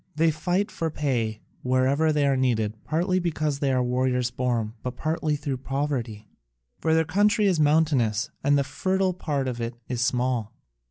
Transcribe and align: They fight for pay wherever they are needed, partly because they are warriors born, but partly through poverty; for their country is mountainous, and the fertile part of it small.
They 0.15 0.31
fight 0.31 0.71
for 0.71 0.89
pay 0.89 1.41
wherever 1.61 2.11
they 2.11 2.25
are 2.25 2.35
needed, 2.35 2.75
partly 2.85 3.19
because 3.19 3.59
they 3.59 3.71
are 3.71 3.83
warriors 3.83 4.31
born, 4.31 4.73
but 4.81 4.95
partly 4.97 5.35
through 5.35 5.57
poverty; 5.57 6.27
for 6.79 6.95
their 6.95 7.05
country 7.05 7.45
is 7.45 7.59
mountainous, 7.59 8.31
and 8.43 8.57
the 8.57 8.63
fertile 8.63 9.13
part 9.13 9.47
of 9.47 9.61
it 9.61 9.75
small. 9.97 10.53